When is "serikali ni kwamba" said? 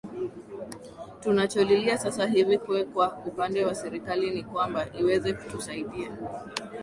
3.75-4.87